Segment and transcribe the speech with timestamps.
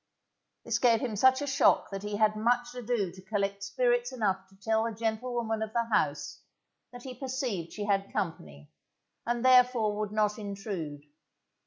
[0.65, 4.47] This gave him such a shock that he had much ado to collect spirits enough
[4.47, 6.41] to tell the gentlewoman of the house
[6.91, 8.71] that he perceived she had company,
[9.27, 11.03] and therefore would not intrude.